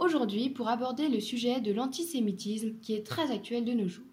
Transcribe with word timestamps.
aujourd'hui 0.00 0.50
pour 0.50 0.68
aborder 0.68 1.08
le 1.08 1.20
sujet 1.20 1.60
de 1.60 1.72
l'antisémitisme 1.72 2.78
qui 2.80 2.94
est 2.94 3.06
très 3.06 3.30
actuel 3.30 3.64
de 3.64 3.72
nos 3.72 3.88
jours. 3.88 4.04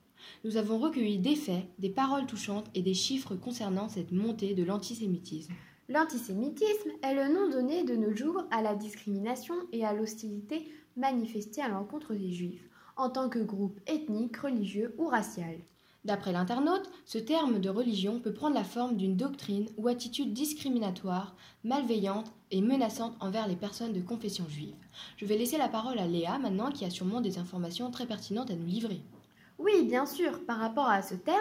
Nous 0.44 0.58
avons 0.58 0.80
recueilli 0.80 1.20
des 1.20 1.36
faits, 1.36 1.66
des 1.80 1.90
paroles 1.90 2.26
touchantes 2.26 2.70
et 2.73 2.82
des 2.82 2.94
chiffres 2.94 3.36
concernant 3.36 3.90
cette 3.90 4.12
montée 4.12 4.54
de 4.54 4.64
l'antisémitisme. 4.64 5.54
L'antisémitisme 5.88 6.91
est 7.04 7.14
le 7.14 7.34
nom 7.34 7.50
donné 7.50 7.84
de 7.84 7.96
nos 7.96 8.16
jours 8.16 8.44
à 8.52 8.62
la 8.62 8.76
discrimination 8.76 9.55
et 9.72 9.86
à 9.86 9.94
l'hostilité 9.94 10.68
manifestée 10.98 11.62
à 11.62 11.70
l'encontre 11.70 12.13
des 12.13 12.32
juifs, 12.32 12.68
en 12.98 13.09
tant 13.09 13.30
que 13.30 13.40
groupe 13.40 13.80
ethnique, 13.88 14.38
religieux 14.38 14.95
ou 14.98 15.08
racial. 15.08 15.58
D'après 16.05 16.32
l'internaute, 16.32 16.91
ce 17.04 17.18
terme 17.18 17.59
de 17.59 17.70
religion 17.70 18.20
peut 18.20 18.32
prendre 18.32 18.54
la 18.54 18.64
forme 18.64 18.95
d'une 18.95 19.18
doctrine 19.18 19.68
ou 19.77 19.88
attitude 19.88 20.34
discriminatoire, 20.34 21.36
malveillante 21.64 22.31
et 22.52 22.62
menaçante 22.62 23.16
envers 23.20 23.48
les 23.48 23.55
personnes 23.55 23.91
de 23.91 24.02
confession 24.02 24.48
juive. 24.48 24.76
Je 25.18 25.26
vais 25.26 25.36
laisser 25.36 25.58
la 25.58 25.68
parole 25.68 25.98
à 25.98 26.05
Léa 26.05 26.38
maintenant 26.38 26.70
qui 26.70 26.86
a 26.86 26.91
sûrement 26.91 27.22
des 27.22 27.40
informations 27.40 27.90
très 27.90 28.05
pertinentes 28.05 28.52
à 28.52 28.55
nous 28.55 28.68
livrer. 28.68 29.02
Oui, 29.58 29.84
bien 29.84 30.05
sûr, 30.05 30.45
par 30.45 30.59
rapport 30.59 30.88
à 30.88 31.02
ce 31.02 31.16
terme, 31.16 31.40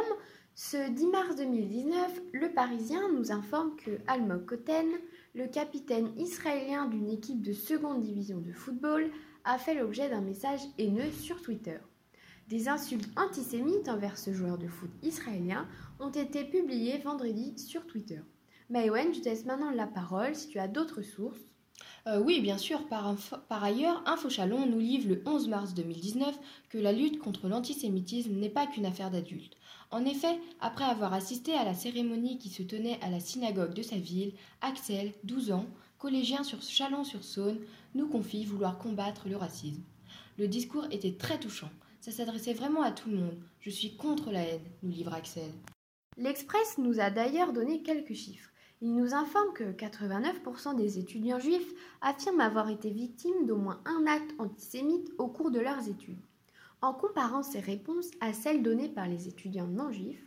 ce 0.54 0.90
10 0.90 1.06
mars 1.08 1.36
2019, 1.36 2.22
le 2.32 2.48
Parisien 2.54 3.02
nous 3.12 3.32
informe 3.32 3.76
que 3.76 3.98
Almog 4.06 4.46
Koten, 4.46 4.88
le 5.34 5.46
capitaine 5.46 6.10
israélien 6.16 6.86
d'une 6.86 7.10
équipe 7.10 7.42
de 7.42 7.52
seconde 7.52 8.00
division 8.00 8.38
de 8.38 8.52
football, 8.52 9.10
a 9.44 9.58
fait 9.58 9.74
l'objet 9.74 10.08
d'un 10.08 10.22
message 10.22 10.60
haineux 10.78 11.12
sur 11.12 11.42
Twitter. 11.42 11.76
Des 12.48 12.68
insultes 12.68 13.08
antisémites 13.16 13.88
envers 13.88 14.18
ce 14.18 14.34
joueur 14.34 14.58
de 14.58 14.68
foot 14.68 14.90
israélien 15.02 15.66
ont 15.98 16.10
été 16.10 16.44
publiées 16.44 16.98
vendredi 16.98 17.56
sur 17.56 17.86
Twitter. 17.86 18.20
Maïwen, 18.68 19.14
je 19.14 19.20
te 19.20 19.24
laisse 19.24 19.46
maintenant 19.46 19.70
la 19.70 19.86
parole 19.86 20.34
si 20.34 20.48
tu 20.48 20.58
as 20.58 20.68
d'autres 20.68 21.00
sources. 21.00 21.40
Euh, 22.06 22.20
oui, 22.20 22.42
bien 22.42 22.58
sûr. 22.58 22.86
Par, 22.86 23.64
ailleurs, 23.64 24.02
InfoChalon 24.06 24.66
nous 24.66 24.78
livre 24.78 25.08
le 25.08 25.22
11 25.24 25.48
mars 25.48 25.72
2019 25.72 26.38
que 26.68 26.76
la 26.76 26.92
lutte 26.92 27.18
contre 27.18 27.48
l'antisémitisme 27.48 28.34
n'est 28.34 28.50
pas 28.50 28.66
qu'une 28.66 28.84
affaire 28.84 29.10
d'adultes. 29.10 29.56
En 29.90 30.04
effet, 30.04 30.38
après 30.60 30.84
avoir 30.84 31.14
assisté 31.14 31.54
à 31.54 31.64
la 31.64 31.72
cérémonie 31.72 32.36
qui 32.36 32.50
se 32.50 32.62
tenait 32.62 32.98
à 33.00 33.08
la 33.08 33.20
synagogue 33.20 33.72
de 33.72 33.82
sa 33.82 33.96
ville, 33.96 34.34
Axel, 34.60 35.14
12 35.24 35.52
ans, 35.52 35.66
collégien 35.98 36.44
sur 36.44 36.60
Chalon-sur-Saône, 36.60 37.60
nous 37.94 38.08
confie 38.08 38.44
vouloir 38.44 38.76
combattre 38.76 39.28
le 39.30 39.36
racisme. 39.36 39.82
Le 40.36 40.46
discours 40.46 40.86
était 40.90 41.14
très 41.14 41.40
touchant. 41.40 41.70
Ça 42.04 42.12
s'adressait 42.12 42.52
vraiment 42.52 42.82
à 42.82 42.92
tout 42.92 43.08
le 43.08 43.16
monde. 43.16 43.38
Je 43.60 43.70
suis 43.70 43.96
contre 43.96 44.30
la 44.30 44.42
haine, 44.42 44.60
nous 44.82 44.90
livre 44.90 45.14
Axel. 45.14 45.50
L'Express 46.18 46.76
nous 46.76 47.00
a 47.00 47.08
d'ailleurs 47.08 47.54
donné 47.54 47.82
quelques 47.82 48.12
chiffres. 48.12 48.50
Il 48.82 48.94
nous 48.94 49.14
informe 49.14 49.54
que 49.54 49.72
89% 49.72 50.76
des 50.76 50.98
étudiants 50.98 51.38
juifs 51.38 51.72
affirment 52.02 52.42
avoir 52.42 52.68
été 52.68 52.90
victimes 52.90 53.46
d'au 53.46 53.56
moins 53.56 53.80
un 53.86 54.06
acte 54.06 54.34
antisémite 54.38 55.12
au 55.16 55.28
cours 55.28 55.50
de 55.50 55.60
leurs 55.60 55.88
études. 55.88 56.20
En 56.82 56.92
comparant 56.92 57.42
ces 57.42 57.60
réponses 57.60 58.10
à 58.20 58.34
celles 58.34 58.62
données 58.62 58.90
par 58.90 59.08
les 59.08 59.26
étudiants 59.26 59.66
non 59.66 59.90
juifs, 59.90 60.26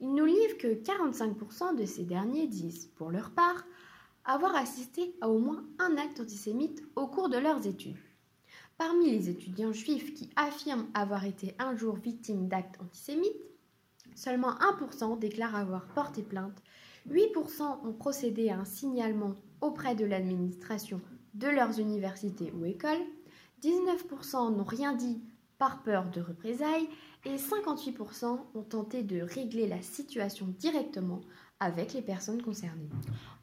il 0.00 0.14
nous 0.14 0.24
livre 0.24 0.56
que 0.56 0.82
45% 0.82 1.76
de 1.76 1.84
ces 1.84 2.04
derniers 2.04 2.46
disent, 2.46 2.86
pour 2.96 3.10
leur 3.10 3.32
part, 3.32 3.66
avoir 4.24 4.56
assisté 4.56 5.14
à 5.20 5.28
au 5.28 5.38
moins 5.38 5.62
un 5.78 5.98
acte 5.98 6.20
antisémite 6.20 6.82
au 6.96 7.06
cours 7.06 7.28
de 7.28 7.36
leurs 7.36 7.66
études. 7.66 7.98
Parmi 8.78 9.10
les 9.10 9.28
étudiants 9.28 9.72
juifs 9.72 10.14
qui 10.14 10.30
affirment 10.36 10.86
avoir 10.94 11.24
été 11.24 11.52
un 11.58 11.76
jour 11.76 11.96
victimes 11.96 12.46
d'actes 12.46 12.80
antisémites, 12.80 13.26
seulement 14.14 14.52
1% 14.52 15.18
déclarent 15.18 15.56
avoir 15.56 15.88
porté 15.88 16.22
plainte, 16.22 16.62
8% 17.10 17.84
ont 17.84 17.92
procédé 17.92 18.50
à 18.50 18.58
un 18.60 18.64
signalement 18.64 19.34
auprès 19.60 19.96
de 19.96 20.04
l'administration 20.04 21.00
de 21.34 21.48
leurs 21.48 21.80
universités 21.80 22.52
ou 22.52 22.64
écoles, 22.66 23.02
19% 23.64 24.56
n'ont 24.56 24.62
rien 24.62 24.94
dit 24.94 25.20
par 25.58 25.82
peur 25.82 26.08
de 26.10 26.20
représailles 26.20 26.88
et 27.24 27.34
58% 27.34 28.38
ont 28.54 28.62
tenté 28.62 29.02
de 29.02 29.20
régler 29.20 29.66
la 29.66 29.82
situation 29.82 30.46
directement 30.56 31.20
avec 31.58 31.94
les 31.94 32.02
personnes 32.02 32.42
concernées. 32.42 32.88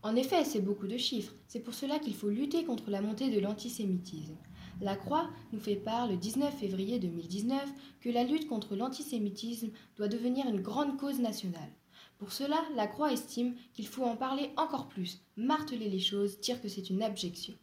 En 0.02 0.16
effet, 0.16 0.46
c'est 0.46 0.62
beaucoup 0.62 0.88
de 0.88 0.96
chiffres. 0.98 1.34
C'est 1.50 1.60
pour 1.60 1.74
cela 1.74 2.00
qu'il 2.00 2.16
faut 2.16 2.30
lutter 2.30 2.64
contre 2.64 2.90
la 2.90 3.02
montée 3.02 3.30
de 3.30 3.42
l'antisémitisme. 3.42 4.38
La 4.82 4.98
Croix 4.98 5.30
nous 5.54 5.60
fait 5.60 5.78
part 5.78 6.08
le 6.08 6.18
19 6.18 6.54
février 6.54 7.00
2019 7.00 7.64
que 8.02 8.10
la 8.10 8.26
lutte 8.26 8.48
contre 8.48 8.76
l'antisémitisme 8.76 9.70
doit 9.96 10.10
devenir 10.10 10.48
une 10.48 10.62
grande 10.62 10.98
cause 10.98 11.20
nationale. 11.20 11.72
Pour 12.18 12.34
cela, 12.34 12.58
la 12.76 12.88
Croix 12.88 13.14
estime 13.14 13.56
qu'il 13.74 13.88
faut 13.88 14.04
en 14.04 14.18
parler 14.18 14.52
encore 14.58 14.88
plus, 14.90 15.22
marteler 15.38 15.90
les 15.90 16.00
choses, 16.00 16.40
dire 16.42 16.62
que 16.62 16.68
c'est 16.68 16.90
une 16.90 17.04
abjection. 17.04 17.54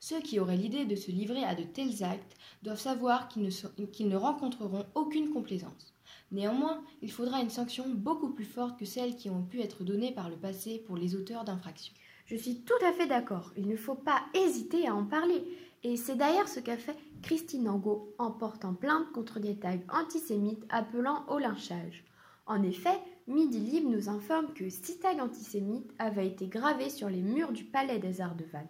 Ceux 0.00 0.20
qui 0.20 0.40
auraient 0.40 0.56
l'idée 0.56 0.86
de 0.86 0.96
se 0.96 1.10
livrer 1.10 1.44
à 1.44 1.54
de 1.54 1.62
tels 1.62 2.02
actes 2.04 2.36
doivent 2.62 2.80
savoir 2.80 3.28
qu'ils 3.28 3.42
ne, 3.42 4.08
ne, 4.08 4.16
rencontreront 4.16 4.86
aucune 4.94 5.30
complaisance. 5.30 5.92
Néanmoins, 6.30 6.82
il 7.02 7.12
faudra 7.12 7.42
une 7.42 7.50
sanction 7.50 7.84
beaucoup 7.88 8.30
plus 8.30 8.44
forte 8.46 8.78
que 8.78 8.86
celles 8.86 9.16
qui 9.16 9.28
ont 9.28 9.42
pu 9.42 9.60
être 9.60 9.84
données 9.84 10.12
par 10.12 10.30
le 10.30 10.36
passé 10.36 10.82
pour 10.86 10.96
les 10.96 11.14
auteurs 11.16 11.44
d'infractions. 11.44 11.92
Je 12.24 12.36
suis 12.36 12.60
tout 12.60 12.84
à 12.86 12.92
fait 12.92 13.06
d'accord, 13.06 13.52
il 13.56 13.68
ne 13.68 13.76
faut 13.76 13.94
pas 13.94 14.22
hésiter 14.32 14.86
à 14.86 14.94
en 14.94 15.04
parler. 15.04 15.44
Et 15.84 15.96
c'est 15.96 16.16
d'ailleurs 16.16 16.48
ce 16.48 16.60
qu'a 16.60 16.76
fait 16.76 16.96
Christine 17.22 17.68
Angot 17.68 18.14
en 18.18 18.30
portant 18.30 18.74
plainte 18.74 19.10
contre 19.12 19.40
des 19.40 19.56
tags 19.56 19.78
antisémites 19.92 20.64
appelant 20.68 21.24
au 21.28 21.38
lynchage. 21.38 22.04
En 22.46 22.62
effet, 22.62 22.98
Midi 23.26 23.58
Libre 23.58 23.90
nous 23.90 24.08
informe 24.08 24.52
que 24.52 24.68
six 24.68 24.98
tags 24.98 25.22
antisémites 25.22 25.92
avaient 25.98 26.26
été 26.26 26.46
gravés 26.46 26.90
sur 26.90 27.08
les 27.08 27.22
murs 27.22 27.52
du 27.52 27.64
Palais 27.64 27.98
des 27.98 28.20
Arts 28.20 28.36
de 28.36 28.44
Vannes. 28.44 28.68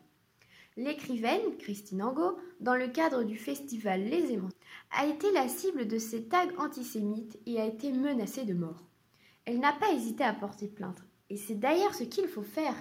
L'écrivaine, 0.76 1.56
Christine 1.58 2.02
Angot, 2.02 2.38
dans 2.60 2.74
le 2.74 2.88
cadre 2.88 3.24
du 3.24 3.36
festival 3.36 4.04
Les 4.04 4.32
Aimants, 4.32 4.48
a 4.90 5.06
été 5.06 5.30
la 5.32 5.48
cible 5.48 5.86
de 5.86 5.98
ces 5.98 6.24
tags 6.28 6.48
antisémites 6.56 7.38
et 7.44 7.60
a 7.60 7.66
été 7.66 7.92
menacée 7.92 8.44
de 8.44 8.54
mort. 8.54 8.82
Elle 9.44 9.60
n'a 9.60 9.72
pas 9.72 9.92
hésité 9.92 10.24
à 10.24 10.32
porter 10.32 10.68
plainte, 10.68 11.02
et 11.28 11.36
c'est 11.36 11.56
d'ailleurs 11.56 11.94
ce 11.94 12.04
qu'il 12.04 12.26
faut 12.26 12.42
faire. 12.42 12.74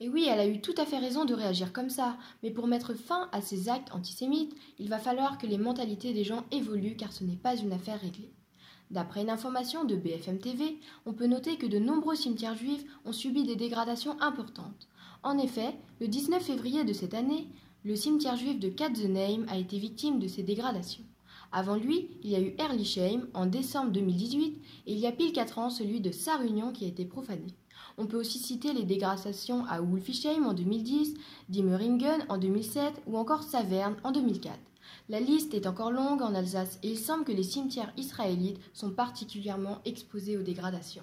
Et 0.00 0.08
oui, 0.08 0.26
elle 0.28 0.38
a 0.38 0.46
eu 0.46 0.60
tout 0.60 0.74
à 0.76 0.86
fait 0.86 0.98
raison 0.98 1.24
de 1.24 1.34
réagir 1.34 1.72
comme 1.72 1.90
ça, 1.90 2.16
mais 2.44 2.52
pour 2.52 2.68
mettre 2.68 2.94
fin 2.94 3.28
à 3.32 3.40
ces 3.40 3.68
actes 3.68 3.92
antisémites, 3.92 4.54
il 4.78 4.88
va 4.88 4.98
falloir 4.98 5.38
que 5.38 5.46
les 5.46 5.58
mentalités 5.58 6.12
des 6.12 6.22
gens 6.22 6.44
évoluent 6.52 6.96
car 6.96 7.12
ce 7.12 7.24
n'est 7.24 7.36
pas 7.36 7.56
une 7.56 7.72
affaire 7.72 8.00
réglée. 8.00 8.32
D'après 8.92 9.22
une 9.22 9.30
information 9.30 9.84
de 9.84 9.96
BFM 9.96 10.38
TV, 10.38 10.78
on 11.04 11.12
peut 11.12 11.26
noter 11.26 11.56
que 11.56 11.66
de 11.66 11.80
nombreux 11.80 12.14
cimetières 12.14 12.54
juifs 12.54 12.84
ont 13.04 13.12
subi 13.12 13.42
des 13.42 13.56
dégradations 13.56 14.20
importantes. 14.20 14.88
En 15.24 15.36
effet, 15.36 15.74
le 16.00 16.06
19 16.06 16.42
février 16.42 16.84
de 16.84 16.92
cette 16.92 17.14
année, 17.14 17.48
le 17.84 17.96
cimetière 17.96 18.36
juif 18.36 18.60
de 18.60 18.68
Katzenheim 18.68 19.46
a 19.48 19.58
été 19.58 19.78
victime 19.78 20.20
de 20.20 20.28
ces 20.28 20.44
dégradations. 20.44 21.04
Avant 21.50 21.76
lui, 21.76 22.08
il 22.22 22.30
y 22.30 22.36
a 22.36 22.40
eu 22.40 22.54
Erlichheim 22.58 23.26
en 23.34 23.46
décembre 23.46 23.90
2018 23.90 24.60
et 24.86 24.92
il 24.92 24.98
y 24.98 25.06
a 25.06 25.12
pile 25.12 25.32
4 25.32 25.58
ans 25.58 25.70
celui 25.70 26.00
de 26.00 26.12
Sarunion 26.12 26.72
qui 26.72 26.84
a 26.84 26.88
été 26.88 27.04
profané. 27.04 27.46
On 28.00 28.06
peut 28.06 28.16
aussi 28.16 28.38
citer 28.38 28.72
les 28.72 28.84
dégradations 28.84 29.64
à 29.64 29.80
Wolfisheim 29.80 30.46
en 30.46 30.54
2010, 30.54 31.14
Dimmeringen 31.48 32.24
en 32.28 32.38
2007 32.38 33.02
ou 33.08 33.18
encore 33.18 33.42
Saverne 33.42 33.96
en 34.04 34.12
2004. 34.12 34.56
La 35.08 35.18
liste 35.18 35.52
est 35.52 35.66
encore 35.66 35.90
longue 35.90 36.22
en 36.22 36.32
Alsace 36.32 36.78
et 36.84 36.90
il 36.90 36.98
semble 36.98 37.24
que 37.24 37.32
les 37.32 37.42
cimetières 37.42 37.92
israélites 37.96 38.60
sont 38.72 38.92
particulièrement 38.92 39.80
exposés 39.84 40.36
aux 40.36 40.42
dégradations. 40.42 41.02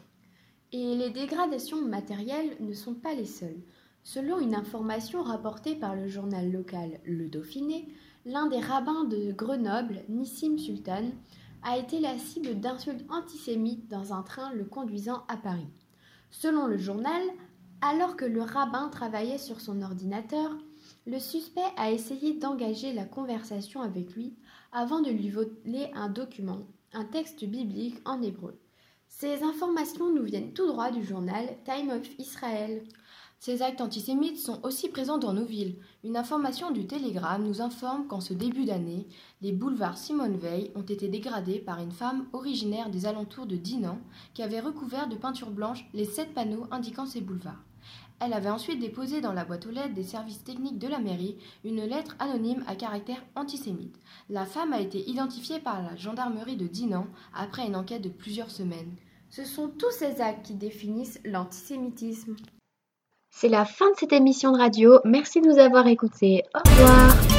Et 0.71 0.95
les 0.95 1.09
dégradations 1.09 1.81
matérielles 1.81 2.55
ne 2.61 2.73
sont 2.73 2.93
pas 2.93 3.13
les 3.13 3.25
seules. 3.25 3.61
Selon 4.03 4.39
une 4.39 4.55
information 4.55 5.21
rapportée 5.21 5.75
par 5.75 5.95
le 5.95 6.07
journal 6.07 6.49
local 6.49 7.01
Le 7.03 7.27
Dauphiné, 7.27 7.89
l'un 8.25 8.47
des 8.47 8.61
rabbins 8.61 9.03
de 9.03 9.33
Grenoble, 9.33 10.03
Nissim 10.07 10.57
Sultan, 10.57 11.11
a 11.61 11.77
été 11.77 11.99
la 11.99 12.17
cible 12.17 12.59
d'insultes 12.61 13.05
antisémites 13.09 13.89
dans 13.89 14.13
un 14.13 14.21
train 14.21 14.53
le 14.53 14.63
conduisant 14.63 15.23
à 15.27 15.35
Paris. 15.35 15.67
Selon 16.37 16.67
le 16.67 16.77
journal, 16.77 17.21
alors 17.79 18.17
que 18.17 18.25
le 18.25 18.41
rabbin 18.41 18.89
travaillait 18.89 19.37
sur 19.37 19.61
son 19.61 19.81
ordinateur, 19.81 20.51
le 21.07 21.17
suspect 21.17 21.61
a 21.77 21.91
essayé 21.91 22.33
d'engager 22.33 22.91
la 22.91 23.05
conversation 23.05 23.81
avec 23.81 24.13
lui 24.15 24.35
avant 24.73 24.99
de 24.99 25.11
lui 25.11 25.29
voler 25.29 25.89
un 25.93 26.09
document, 26.09 26.67
un 26.91 27.05
texte 27.05 27.45
biblique 27.45 28.01
en 28.03 28.21
hébreu. 28.21 28.59
Ces 29.07 29.43
informations 29.43 30.13
nous 30.13 30.23
viennent 30.23 30.51
tout 30.51 30.67
droit 30.67 30.91
du 30.91 31.05
journal 31.05 31.47
Time 31.63 31.89
of 31.89 32.05
Israel. 32.19 32.83
Ces 33.39 33.61
actes 33.61 33.81
antisémites 33.81 34.39
sont 34.39 34.59
aussi 34.63 34.89
présents 34.89 35.17
dans 35.17 35.33
nos 35.33 35.45
villes. 35.45 35.75
Une 36.03 36.17
information 36.17 36.71
du 36.71 36.87
Télégramme 36.87 37.43
nous 37.43 37.61
informe 37.61 38.07
qu'en 38.07 38.21
ce 38.21 38.33
début 38.33 38.65
d'année, 38.65 39.07
les 39.41 39.51
boulevards 39.51 39.97
Simone 39.97 40.37
Veil 40.37 40.71
ont 40.75 40.81
été 40.81 41.07
dégradés 41.07 41.59
par 41.59 41.79
une 41.79 41.91
femme 41.91 42.27
originaire 42.33 42.89
des 42.89 43.05
alentours 43.05 43.45
de 43.45 43.55
Dinan 43.55 43.99
qui 44.33 44.41
avait 44.41 44.59
recouvert 44.59 45.07
de 45.07 45.15
peinture 45.15 45.51
blanche 45.51 45.85
les 45.93 46.05
sept 46.05 46.33
panneaux 46.33 46.65
indiquant 46.71 47.05
ces 47.05 47.21
boulevards. 47.21 47.63
Elle 48.19 48.33
avait 48.33 48.49
ensuite 48.49 48.79
déposé 48.79 49.19
dans 49.19 49.33
la 49.33 49.43
boîte 49.43 49.67
aux 49.67 49.71
lettres 49.71 49.93
des 49.93 50.03
services 50.03 50.43
techniques 50.43 50.79
de 50.79 50.87
la 50.87 50.99
mairie 50.99 51.37
une 51.65 51.83
lettre 51.83 52.15
anonyme 52.19 52.63
à 52.65 52.75
caractère 52.75 53.23
antisémite. 53.35 53.99
La 54.29 54.45
femme 54.45 54.73
a 54.73 54.79
été 54.79 55.07
identifiée 55.09 55.59
par 55.59 55.83
la 55.83 55.95
gendarmerie 55.95 56.55
de 56.55 56.67
Dinan 56.67 57.07
après 57.33 57.67
une 57.67 57.75
enquête 57.75 58.01
de 58.01 58.09
plusieurs 58.09 58.51
semaines. 58.51 58.95
Ce 59.29 59.43
sont 59.43 59.67
tous 59.67 59.91
ces 59.91 60.21
actes 60.21 60.45
qui 60.45 60.53
définissent 60.53 61.19
l'antisémitisme. 61.25 62.37
C'est 63.37 63.49
la 63.49 63.65
fin 63.65 63.91
de 63.91 63.97
cette 63.97 64.13
émission 64.13 64.53
de 64.53 64.57
radio. 64.57 65.01
Merci 65.03 65.41
de 65.41 65.47
nous 65.49 65.59
avoir 65.59 65.87
écoutés. 65.87 66.43
Au 66.55 66.69
revoir. 66.69 67.34